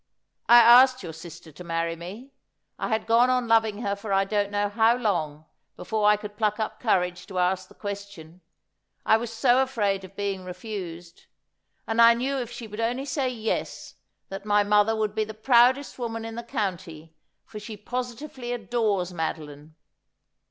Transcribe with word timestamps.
'I 0.49 0.57
asked 0.57 1.03
your 1.03 1.13
sister 1.13 1.51
to 1.51 1.63
marry 1.63 1.95
me. 1.95 2.31
I 2.79 2.89
had 2.89 3.05
gone 3.05 3.29
on 3.29 3.47
loving 3.47 3.83
her 3.83 3.95
for 3.95 4.11
I 4.11 4.25
don't 4.25 4.49
know 4.49 4.67
how 4.67 4.95
long, 4.97 5.45
before 5.75 6.09
I 6.09 6.17
could 6.17 6.37
pluck 6.37 6.59
up 6.59 6.79
courage 6.79 7.27
to 7.27 7.37
ask 7.37 7.67
the 7.67 7.75
question, 7.75 8.41
I 9.05 9.17
was 9.17 9.31
so 9.31 9.61
afraid 9.61 10.03
of 10.03 10.15
being 10.15 10.43
refused. 10.43 11.27
And 11.85 12.01
I 12.01 12.15
knew 12.15 12.37
if 12.39 12.49
she 12.49 12.65
would 12.65 12.79
only 12.81 13.05
say 13.05 13.29
"Yes," 13.29 13.93
that 14.29 14.43
my 14.43 14.63
mother 14.63 14.95
would 14.95 15.13
be 15.13 15.23
the 15.23 15.35
proudest 15.35 15.99
woman 15.99 16.25
in 16.25 16.33
the 16.33 16.41
county, 16.41 17.13
for 17.45 17.59
she 17.59 17.77
positively 17.77 18.53
adores 18.53 19.13
Madeline. 19.13 19.75